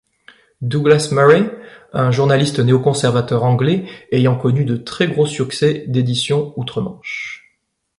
[0.63, 1.45] Douglas Murray,
[1.93, 7.53] un journaliste néo-conservateur anglais ayant connu de très gros succès d'édition outre-Manche.